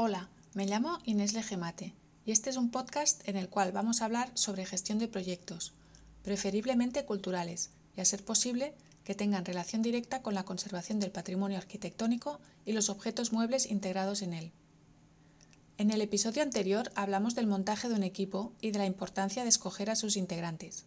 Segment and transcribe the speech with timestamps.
[0.00, 1.92] Hola, me llamo Inés Legemate
[2.24, 5.72] y este es un podcast en el cual vamos a hablar sobre gestión de proyectos,
[6.22, 11.58] preferiblemente culturales, y a ser posible que tengan relación directa con la conservación del patrimonio
[11.58, 14.52] arquitectónico y los objetos muebles integrados en él.
[15.78, 19.48] En el episodio anterior hablamos del montaje de un equipo y de la importancia de
[19.48, 20.84] escoger a sus integrantes.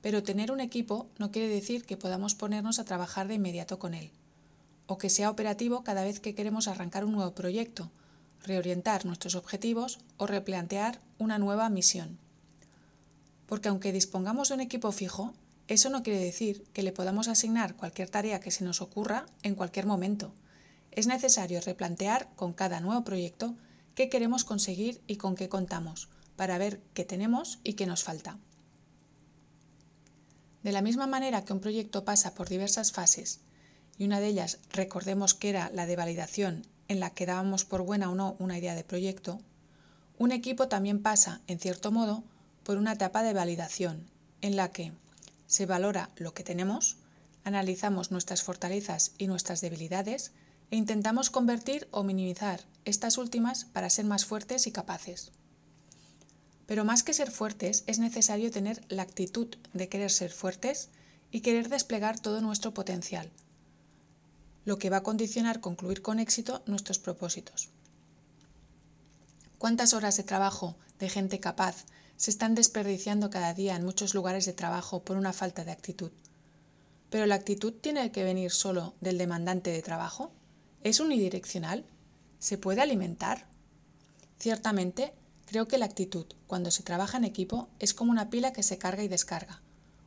[0.00, 3.92] Pero tener un equipo no quiere decir que podamos ponernos a trabajar de inmediato con
[3.92, 4.10] él,
[4.86, 7.90] o que sea operativo cada vez que queremos arrancar un nuevo proyecto,
[8.44, 12.18] reorientar nuestros objetivos o replantear una nueva misión.
[13.46, 15.34] Porque aunque dispongamos de un equipo fijo,
[15.68, 19.54] eso no quiere decir que le podamos asignar cualquier tarea que se nos ocurra en
[19.54, 20.32] cualquier momento.
[20.90, 23.54] Es necesario replantear con cada nuevo proyecto
[23.94, 28.38] qué queremos conseguir y con qué contamos, para ver qué tenemos y qué nos falta.
[30.62, 33.40] De la misma manera que un proyecto pasa por diversas fases,
[33.96, 37.82] y una de ellas recordemos que era la de validación en la que dábamos por
[37.82, 39.40] buena o no una idea de proyecto,
[40.18, 42.24] un equipo también pasa, en cierto modo,
[42.64, 44.10] por una etapa de validación,
[44.40, 44.92] en la que
[45.46, 46.96] se valora lo que tenemos,
[47.44, 50.32] analizamos nuestras fortalezas y nuestras debilidades
[50.72, 55.30] e intentamos convertir o minimizar estas últimas para ser más fuertes y capaces.
[56.66, 60.88] Pero más que ser fuertes, es necesario tener la actitud de querer ser fuertes
[61.30, 63.30] y querer desplegar todo nuestro potencial,
[64.64, 67.70] lo que va a condicionar concluir con éxito nuestros propósitos.
[69.58, 71.84] ¿Cuántas horas de trabajo de gente capaz
[72.16, 76.10] se están desperdiciando cada día en muchos lugares de trabajo por una falta de actitud?
[77.10, 80.32] ¿Pero la actitud tiene que venir solo del demandante de trabajo?
[80.84, 81.84] ¿Es unidireccional?
[82.38, 83.46] ¿Se puede alimentar?
[84.38, 85.12] Ciertamente,
[85.50, 88.78] Creo que la actitud, cuando se trabaja en equipo, es como una pila que se
[88.78, 89.60] carga y descarga.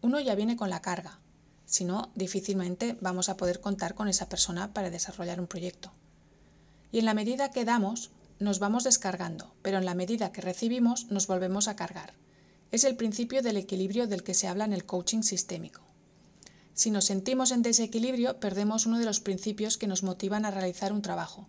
[0.00, 1.18] Uno ya viene con la carga,
[1.66, 5.92] si no, difícilmente vamos a poder contar con esa persona para desarrollar un proyecto.
[6.92, 11.10] Y en la medida que damos, nos vamos descargando, pero en la medida que recibimos,
[11.10, 12.14] nos volvemos a cargar.
[12.72, 15.82] Es el principio del equilibrio del que se habla en el coaching sistémico.
[16.74, 20.92] Si nos sentimos en desequilibrio, perdemos uno de los principios que nos motivan a realizar
[20.92, 21.46] un trabajo,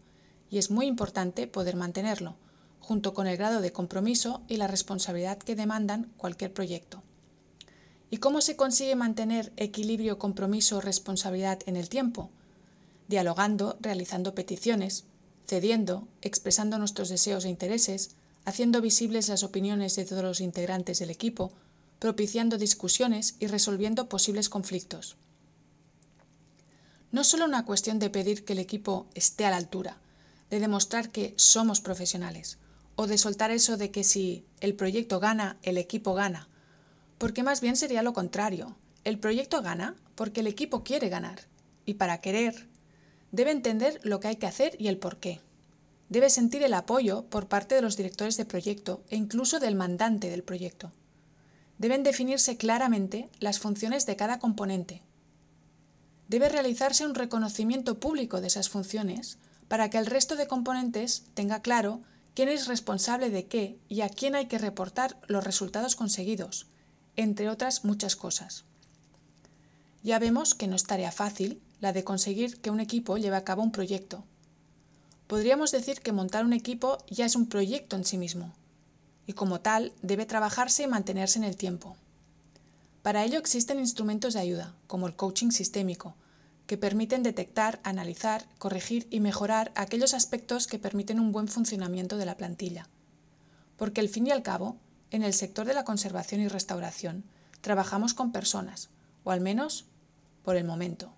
[0.51, 2.35] y es muy importante poder mantenerlo,
[2.79, 7.01] junto con el grado de compromiso y la responsabilidad que demandan cualquier proyecto.
[8.09, 12.29] ¿Y cómo se consigue mantener equilibrio, compromiso, responsabilidad en el tiempo?
[13.07, 15.05] Dialogando, realizando peticiones,
[15.47, 18.11] cediendo, expresando nuestros deseos e intereses,
[18.45, 21.51] haciendo visibles las opiniones de todos los integrantes del equipo,
[21.99, 25.17] propiciando discusiones y resolviendo posibles conflictos.
[27.11, 29.97] No es solo una cuestión de pedir que el equipo esté a la altura,
[30.49, 32.57] de demostrar que somos profesionales,
[32.95, 36.47] o de soltar eso de que si el proyecto gana, el equipo gana.
[37.17, 38.75] Porque más bien sería lo contrario.
[39.03, 41.41] El proyecto gana porque el equipo quiere ganar.
[41.85, 42.67] Y para querer,
[43.31, 45.39] debe entender lo que hay que hacer y el por qué.
[46.09, 50.29] Debe sentir el apoyo por parte de los directores de proyecto e incluso del mandante
[50.29, 50.91] del proyecto.
[51.77, 55.01] Deben definirse claramente las funciones de cada componente.
[56.27, 59.37] Debe realizarse un reconocimiento público de esas funciones
[59.67, 62.01] para que el resto de componentes tenga claro
[62.33, 66.67] quién es responsable de qué y a quién hay que reportar los resultados conseguidos,
[67.15, 68.63] entre otras muchas cosas.
[70.03, 73.43] Ya vemos que no es tarea fácil la de conseguir que un equipo lleve a
[73.43, 74.23] cabo un proyecto.
[75.27, 78.53] Podríamos decir que montar un equipo ya es un proyecto en sí mismo,
[79.25, 81.95] y como tal debe trabajarse y mantenerse en el tiempo.
[83.01, 86.15] Para ello existen instrumentos de ayuda, como el coaching sistémico,
[86.67, 92.25] que permiten detectar, analizar, corregir y mejorar aquellos aspectos que permiten un buen funcionamiento de
[92.25, 92.87] la plantilla.
[93.77, 94.77] Porque al fin y al cabo,
[95.11, 97.23] en el sector de la conservación y restauración,
[97.61, 98.89] trabajamos con personas,
[99.23, 99.85] o al menos
[100.43, 101.13] por el momento.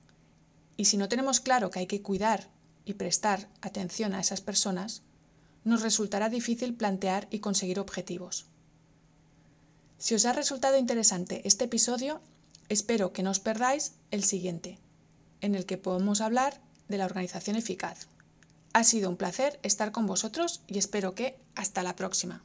[0.78, 2.48] Y si no tenemos claro que hay que cuidar
[2.86, 5.02] y prestar atención a esas personas,
[5.64, 8.46] nos resultará difícil plantear y conseguir objetivos.
[9.98, 12.22] Si os ha resultado interesante este episodio,
[12.70, 14.80] espero que no os perdáis el siguiente
[15.42, 18.08] en el que podemos hablar de la organización eficaz.
[18.74, 22.44] Ha sido un placer estar con vosotros y espero que hasta la próxima.